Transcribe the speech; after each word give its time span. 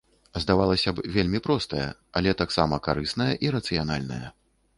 Здавалася 0.43 0.93
б, 0.99 1.03
вельмі 1.17 1.41
простая, 1.47 1.85
але 2.21 2.33
таксама 2.41 2.81
карысная 2.89 3.29
і 3.45 3.53
рацыянальная. 3.59 4.25